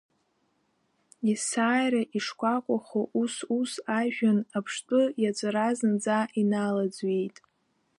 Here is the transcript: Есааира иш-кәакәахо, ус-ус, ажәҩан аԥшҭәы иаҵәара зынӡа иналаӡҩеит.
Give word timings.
Есааира 1.29 2.01
иш-кәакәахо, 2.17 3.01
ус-ус, 3.21 3.71
ажәҩан 3.99 4.39
аԥшҭәы 4.57 5.01
иаҵәара 5.21 5.67
зынӡа 5.77 6.19
иналаӡҩеит. 6.41 7.37